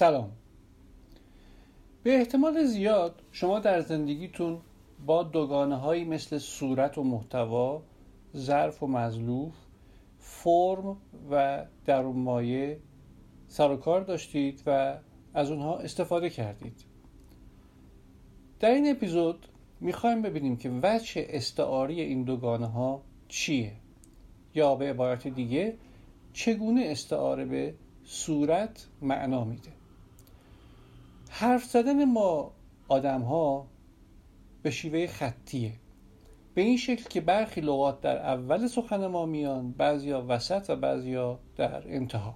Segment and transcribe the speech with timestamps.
[0.00, 0.32] سلام.
[2.02, 4.60] به احتمال زیاد شما در زندگیتون
[5.06, 7.82] با دوگانه هایی مثل صورت و محتوا
[8.36, 9.54] ظرف و مزلوف
[10.18, 10.96] فرم
[11.30, 12.78] و درون مایه
[13.48, 14.98] سر و کار داشتید و
[15.34, 16.84] از اونها استفاده کردید.
[18.60, 19.46] در این اپیزود
[19.80, 23.72] می‌خوایم ببینیم که وجه استعاری این دوگانه ها چیه
[24.54, 25.76] یا به عبارت دیگه
[26.32, 29.79] چگونه استعاره به صورت معنا میده.
[31.40, 32.52] حرف زدن ما
[32.88, 33.66] آدم ها
[34.62, 35.72] به شیوه خطیه.
[36.54, 41.38] به این شکل که برخی لغات در اول سخن ما میان بعضیا وسط و بعضیا
[41.56, 42.34] در انتها.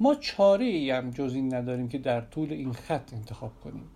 [0.00, 3.90] ما چاره ای هم جز این نداریم که در طول این خط انتخاب کنیم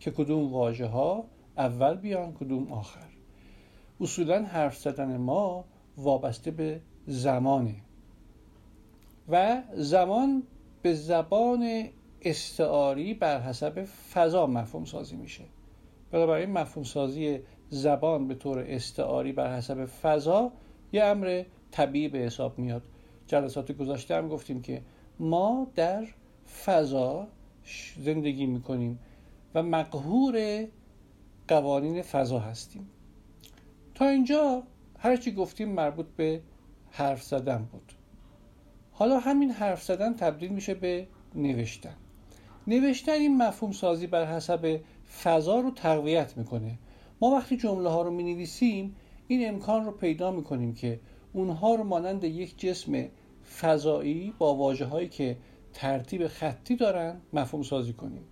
[0.00, 1.24] که کدوم واژه ها
[1.56, 3.08] اول بیان کدوم آخر.
[4.00, 5.64] اصولا حرف زدن ما
[5.96, 7.74] وابسته به زمانه.
[9.28, 10.42] و زمان
[10.82, 11.88] به زبان
[12.24, 15.44] استعاری بر حسب فضا مفهوم سازی میشه.
[16.10, 20.52] بنابراین مفهوم سازی زبان به طور استعاری بر حسب فضا
[20.92, 22.82] یه امر طبیعی به حساب میاد.
[23.26, 24.82] جلسات گذاشته هم گفتیم که
[25.18, 26.06] ما در
[26.64, 27.28] فضا
[27.98, 28.98] زندگی می‌کنیم
[29.54, 30.66] و مقهور
[31.48, 32.90] قوانین فضا هستیم.
[33.94, 34.62] تا اینجا
[34.98, 36.42] هرچی گفتیم مربوط به
[36.90, 37.92] حرف زدن بود.
[38.92, 41.96] حالا همین حرف زدن تبدیل میشه به نوشتن.
[42.66, 44.80] نوشتن این مفهوم سازی بر حسب
[45.22, 46.78] فضا رو تقویت می‌کنه.
[47.20, 48.96] ما وقتی جمله ها رو می نویسیم
[49.28, 51.00] این امکان رو پیدا می کنیم که
[51.32, 53.08] اونها رو مانند یک جسم
[53.60, 55.36] فضایی با واجه هایی که
[55.72, 58.24] ترتیب خطی دارن مفهوم سازی کنیم.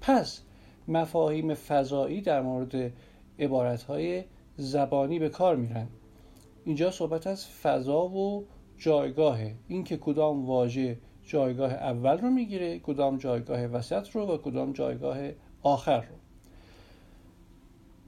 [0.00, 0.40] پس
[0.88, 2.92] مفاهیم فضایی در مورد
[3.38, 4.24] عبارت های
[4.56, 5.86] زبانی به کار میرن.
[6.64, 8.46] اینجا صحبت از فضا و
[8.78, 9.54] جایگاهه.
[9.68, 15.18] اینکه کدام واژه جایگاه اول رو می‌گیره کدام جایگاه وسط رو و کدام جایگاه
[15.62, 16.14] آخر رو.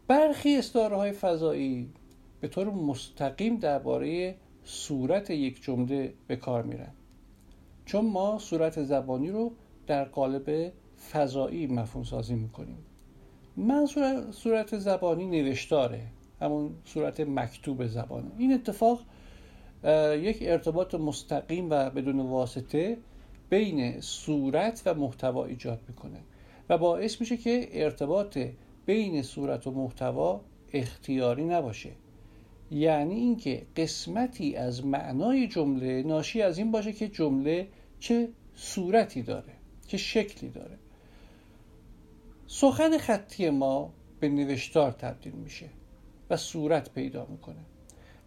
[0.09, 1.93] برخی استعاره های فضایی
[2.41, 6.93] به طور مستقیم درباره صورت یک جمله به کار میرن.
[7.87, 9.53] چون ما صورت زبانی رو
[9.87, 10.73] در قالب
[11.13, 12.79] فضایی مفهوم سازی می‌کنیم.
[13.57, 13.87] من
[14.31, 16.03] صورت زبانی نوشتاره
[16.41, 19.01] همون صورت مکتوب زبانه این اتفاق
[20.15, 22.99] یک ارتباط مستقیم و بدون واسطه
[23.51, 26.21] بین صورت و محتوا ایجاد می‌کنه.
[26.69, 28.39] و باعث میشه که ارتباط
[28.87, 30.41] بین صورت و محتوا
[30.73, 31.91] اختیاری نباشه.
[32.71, 37.69] یعنی اینکه قسمتی از معنای جمله ناشی از این باشه که جمله
[38.01, 39.53] چه صورتی داره
[39.87, 40.79] چه شکلی داره.
[42.47, 45.69] سخن خطی ما به نوشتار تبدیل میشه
[46.31, 47.70] و صورت پیدا می‌کنه.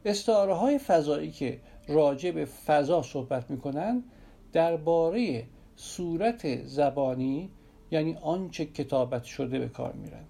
[0.06, 4.04] استعاره های فضایی که راجع به فضا صحبت می‌کنن
[4.54, 7.50] درباره صورت زبانی
[7.92, 10.24] یعنی آنچه کتابت شده به کار میرن.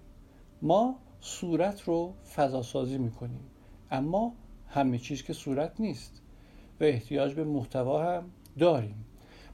[0.62, 3.40] ما صورت رو فضا سازی می‌کنیم
[3.90, 4.34] اما
[4.68, 6.22] همه چیز که صورت نیست
[6.80, 9.04] و احتیاج به محتوا هم داریم.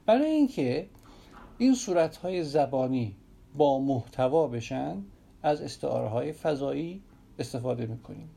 [0.05, 0.89] برای اینکه
[1.57, 3.15] این صورت های زبانی
[3.55, 5.03] با محتوا بشن
[5.43, 7.01] از استعاره های فضایی
[7.39, 8.29] استفاده می‌کنیم.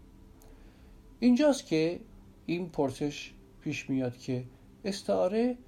[1.25, 2.01] اینجاست که
[2.47, 4.45] این پرسش پیش میاد که
[4.85, 5.59] استعاره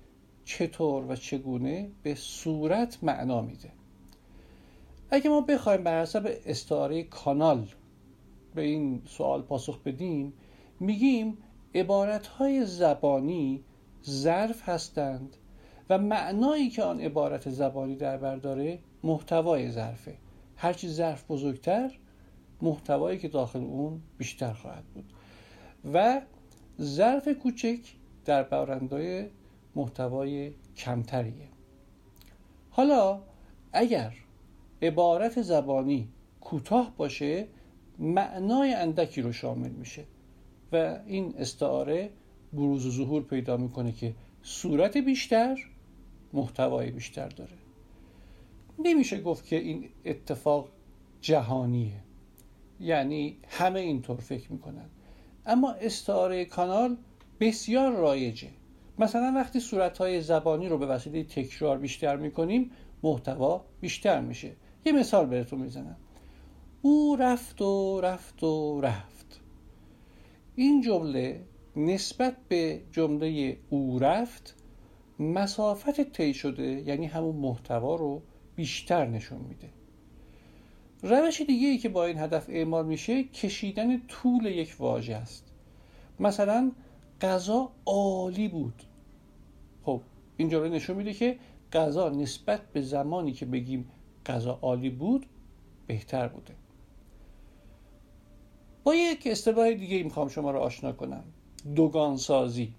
[0.44, 3.71] چطور و چگونه به صورت معنا میده.
[5.11, 7.69] اگه ما بخوایم بر حسب استعاره کانال
[8.55, 10.33] به این سوال پاسخ بدیم
[10.81, 11.39] میگیم
[11.75, 13.65] عبارت های زبانی
[14.05, 15.37] ظرف هستند
[15.91, 20.15] و معنایی که آن عبارت زبانی در بر داره محتوای ظرفه.
[20.56, 21.99] هرچی ظرف بزرگتر
[22.62, 25.12] محتوایی که داخل اون بیشتر خواهد بود.
[25.92, 26.22] و
[26.80, 27.78] ظرف کوچک
[28.24, 29.26] در برندای
[29.74, 31.48] محتوای کمتریه.
[32.70, 33.20] حالا
[33.72, 34.14] اگر
[34.82, 36.08] عبارت زبانی
[36.41, 37.47] کوتاه باشه
[37.98, 40.04] معنای اندکی رو شامل میشه
[40.72, 42.10] و این استعاره
[42.53, 45.58] بروز و ظهور پیدا می‌کنه که صورت بیشتر
[46.32, 47.56] محتوای بیشتر داره.
[48.78, 50.68] نمیشه گفت که این اتفاق
[51.21, 51.92] جهانیه.
[52.80, 54.86] یعنی همه اینطور فکر می‌کنن.
[55.47, 56.97] اما استعاره کانال
[57.41, 58.48] بسیار رایجه.
[58.98, 62.71] مثلا وقتی صورتهای زبانی رو به وسیله تکرار بیشتر می‌کنیم
[63.03, 64.53] محتوا بیشتر میشه.
[64.87, 65.97] یه مثال بهتون می‌زنم.
[66.83, 69.41] او رفت و رفت و رفت.
[70.57, 71.45] این جمله
[71.77, 74.54] نسبت به جمله او رفت
[75.19, 78.22] مسافت طی شده یعنی همون محتوا رو
[78.57, 79.69] بیشتر نشون میده.
[81.03, 85.45] روش دیگه ای که با این هدف اعمال میشه کشیدن طول یک واژه است.
[86.21, 86.72] مثلا
[87.21, 88.83] غذا عالی بود.
[89.84, 90.01] خب
[90.37, 91.39] این جمله نشون میده که
[91.72, 93.91] غذا نسبت به زمانی که بگیم
[94.27, 95.27] غذا عالی بود
[95.87, 96.54] بهتر بوده.
[98.84, 101.25] با یک اصطلاح دیگه می‌خوام شما رو آشنا کنم.
[101.75, 102.75] دوگانسازی.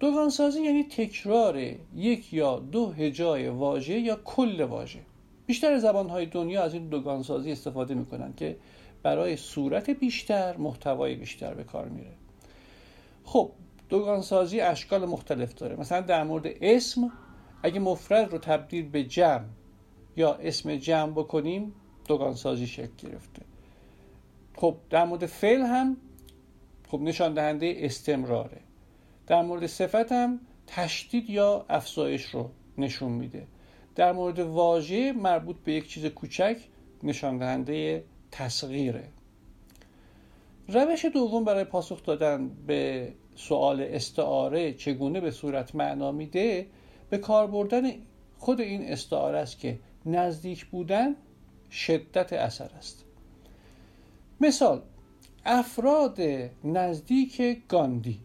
[0.00, 1.56] دوگانسازی یعنی تکرار
[1.96, 5.00] یک یا دو هجای واژه یا کل واژه.
[5.46, 8.56] بیشتر زبانهای دنیا از این دوگانسازی استفاده می‌کنن که
[9.02, 12.12] برای صورت بیشتر محتوای بیشتر به کار میره.
[13.24, 13.50] خب
[13.88, 15.76] دوگانسازی اشکال مختلف داره.
[15.76, 17.12] مثلا در مورد اسم
[17.62, 19.44] اگه مفرد رو تبدیل به جمع
[20.16, 21.74] یا اسم جمع بکنیم
[22.08, 23.42] دوگانسازی شکل گرفته.
[24.56, 25.96] خب در مورد فعل هم
[26.88, 28.60] خب نشان دهنده استمراره.
[29.26, 33.46] در مورد صفت هم تشدید یا افزایش رو نشون میده.
[33.94, 36.56] در مورد واژه مربوط به یک چیز کوچک
[37.02, 39.08] نشان دهنده تصغیره
[40.68, 46.66] روش دوم برای پاسخ دادن به سوال استعاره چگونه به صورت معنا میده
[47.10, 47.90] به کار بردن
[48.38, 51.14] خود این استعاره است که نزدیک بودن
[51.70, 53.04] شدت اثر است.
[54.40, 54.82] مثال
[55.44, 56.18] افراد
[56.64, 58.20] نزدیک گاندی.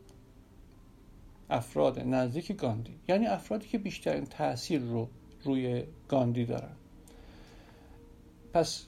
[1.50, 5.10] افراد نزدیک گاندی یعنی افرادی که بیشترین تاثیر رو
[5.44, 6.75] روی گاندی دارن.
[8.54, 8.86] پس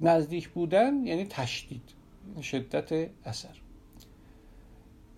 [0.00, 1.82] نزدیک بودن یعنی تشدید
[2.42, 3.56] شدت اثر.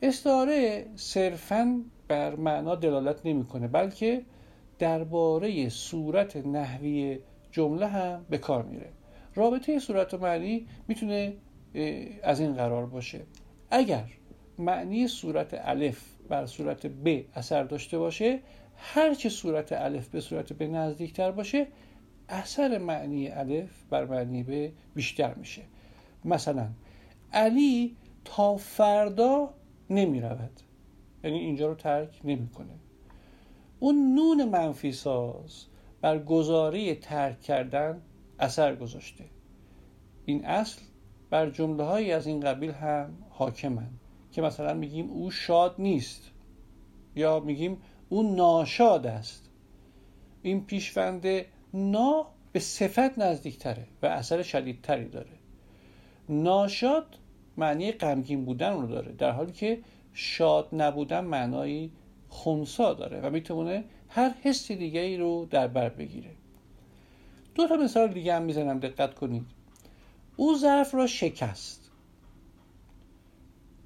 [0.02, 4.22] استعاره صرفا بر معنا دلالت نمی‌کنه بلکه
[4.78, 7.18] درباره صورت نحوی
[7.52, 8.88] جمله هم به کار میره.
[9.34, 11.36] رابطه صورت و معنی می‌تونه
[12.22, 13.20] از این قرار باشه.
[13.70, 14.04] اگر
[14.58, 18.40] معنی صورت الف بر صورت ب اثر داشته باشه
[18.80, 21.66] هر چه صورت الف به صورت ب نزدیکتر باشه
[22.28, 25.62] اثر معنی الف بر معنی ب بیشتر میشه.
[26.24, 26.68] مثلا
[27.32, 29.54] علی تا فردا
[29.90, 30.60] نمی رود
[31.24, 32.74] یعنی اینجا رو ترک نمی‌کنه.
[33.78, 35.64] اون نون منفی ساز
[36.00, 38.02] بر گزاره ترک کردن
[38.38, 39.24] اثر گذاشته.
[40.24, 40.82] این اصل
[41.30, 43.90] بر جمله هایی از این قبیل هم حاکمن
[44.32, 46.30] که مثلا میگیم او شاد نیست
[47.16, 47.78] یا میگیم
[48.08, 49.50] او ناشاد است.
[50.42, 51.26] این پیشوند
[51.74, 55.30] نا به صفت نزدیکتره و اثر شدیدتری داره.
[56.28, 57.06] ناشاد
[57.56, 59.78] معنی غمگین بودن رو داره در حالی که
[60.12, 61.92] شاد نبودن معنایی
[62.28, 66.30] خونسا داره و می‌تونه هر حس دیگه ای رو در بر بگیره.
[67.54, 69.46] دو تا مثال دیگه هم می‌زنم دقت کنید.
[70.36, 71.90] او ظرف را شکست.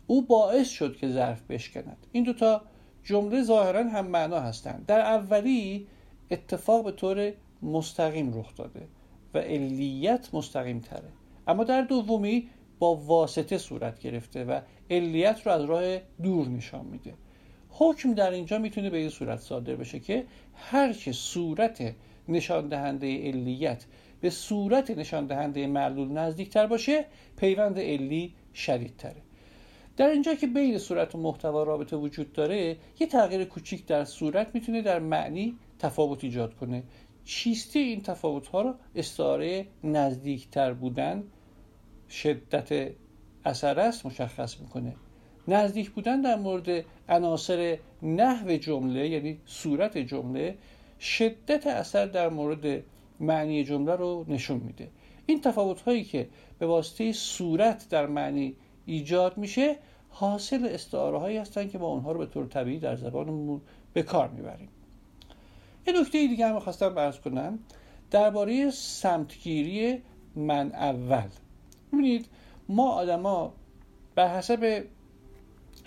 [0.07, 2.07] او باعث شد که ظرف بشکند.
[2.13, 2.63] این دوتا
[3.05, 5.87] جمله ظاهرا هم معنا هستند در اولی
[6.31, 7.33] اتفاق به طور
[7.63, 8.89] مستقیم رخ داده
[9.35, 11.09] و علیت مستقیم تره.
[11.47, 14.61] اما در دومی با واسطه صورت گرفته و
[14.91, 17.15] علیت رو از راه دور نشان میده.
[17.71, 21.95] حکم در اینجا می‌تونه به این صورت صادر بشه که هرچه صورت
[22.29, 23.85] نشان دهنده علیت
[24.21, 27.05] به صورت نشان دهنده معلول نزدیکتر باشه
[27.37, 29.23] پیوند علی شدیدتره.
[29.97, 34.55] در اینجا که بین صورت و محتوا رابطه وجود داره یه تغییر کوچیک در صورت
[34.55, 36.83] می‌تونه در معنی تفاوت ایجاد کنه.
[37.25, 41.25] چیستی این تفاوت ها رو استعاره نزدیکتر بودن
[42.11, 42.93] شدت
[43.45, 44.97] اثر است مشخص می‌کنه.
[45.49, 50.59] نزدیک بودن در مورد عناصر نحو جمله یعنی صورت جمله
[51.01, 52.83] شدت اثر در مورد
[53.21, 54.89] معنی جمله رو نشون میده.
[55.27, 59.77] این تفاوت هایی که به واسطه صورت در معنی ایجاد میشه
[60.09, 63.61] حاصل استعاره هایی هستن که با اونها رو به طور طبیعی در زبانمون
[63.93, 64.69] به کار می‌بریم.
[65.87, 67.59] یه نکته دیگه هم خواستم برس کنم.
[68.11, 70.03] درباره سمتگیری
[70.37, 71.29] من اول.
[71.93, 72.27] می‌بینید
[72.69, 73.53] ما آدما
[74.15, 74.85] بر حسب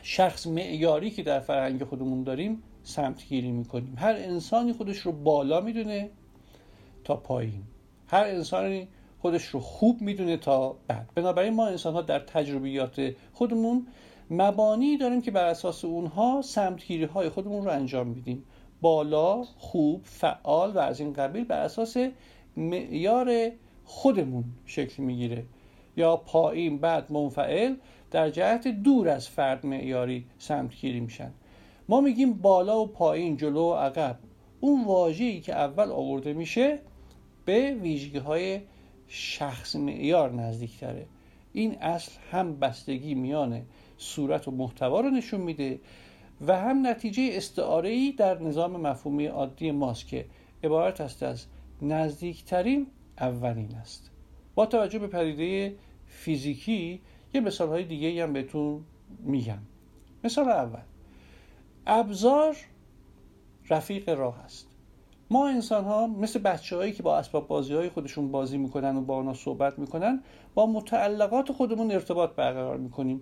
[0.02, 3.96] شخص معیاری که در فرهنگ خودمون داریم سمت گیری می‌کنیم.
[3.98, 6.10] هر انسانی خودش رو بالا می‌دونه
[7.04, 7.64] تا پایین.
[8.08, 8.88] هر انسانی
[9.26, 13.88] خودش رو خوب می‌دونه تا بد بنابراین ما انسان ها در تجربیات خودمون
[14.30, 18.44] مبانی داریم که بر اساس اونها سمتگیری های خودمون رو انجام میدیم.
[18.82, 21.98] بالا خوب فعال و از این قبیل بر اساس
[22.58, 23.52] معیار
[23.86, 25.44] خودمون شکل می‌گیره.
[25.98, 27.76] یا پایین بعد منفعل
[28.12, 31.32] در جهت دور از فرد معیاری سمتگیری میشن.
[31.90, 34.20] ما میگیم بالا و پایین جلو و عقب.
[34.60, 36.80] اون واژه‌ای که اول آورده میشه
[37.46, 38.60] به ویژگی های
[39.08, 41.06] شخص معیار نزدیکتره.
[41.54, 43.62] این اصل هم بستگی میان
[43.98, 45.80] صورت و محتوا رو نشون میده
[46.48, 50.26] و هم نتیجه استعاره در نظام مفهومی عادی ماست که
[50.64, 51.46] عبارت است از
[51.82, 52.88] نزدیکترین
[53.20, 54.12] اولین است.
[54.56, 55.76] با توجه به پدیده
[56.08, 57.02] فیزیکی
[57.34, 58.84] یه مثال های دیگه هم بهتون
[59.20, 59.60] میگم.
[60.24, 60.80] مثال اول.
[61.88, 62.58] ابزار
[63.70, 64.75] رفیق راه است.
[65.30, 69.02] ما انسان ها مثل بچه هایی که با اسباب بازی های خودشون بازی می‌کنن و
[69.02, 73.22] با آنها صحبت می‌کنن با متعلقات خودمون ارتباط برقرار می‌کنیم.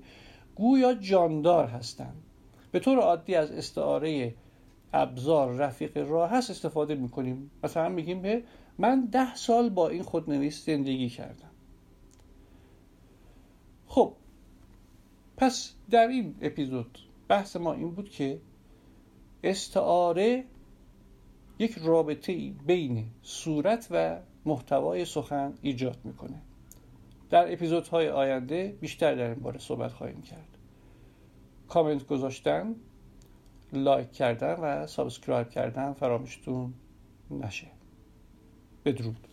[0.55, 2.24] گویا جاندار هستند
[2.72, 4.36] به طور عادی از استعاره
[4.93, 7.51] ابزار رفیق راه هست استفاده می‌کنیم.
[7.63, 8.43] مثلا میگیم به
[8.77, 11.51] من ده سال با این خودنویس زندگی کردم.
[13.88, 14.13] خب
[15.38, 18.41] پس در این اپیزود بحث ما این بود که
[19.43, 20.45] استعاره
[21.60, 26.41] یک رابطه بین صورت و محتوای سخن ایجاد می‌کنه.
[27.29, 30.57] در اپیزودهای آینده بیشتر در این باره صحبت خواهیم کرد.
[31.67, 32.75] کامنت گذاشتن
[33.73, 36.74] like کردن و subscribe کردن فراموشتون
[37.31, 37.67] نشه.
[38.86, 39.27] بدرود.